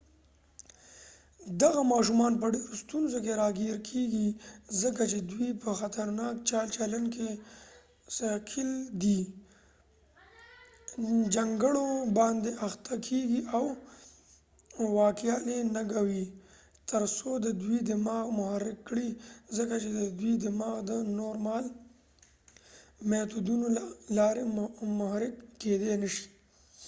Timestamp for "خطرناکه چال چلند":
5.79-7.07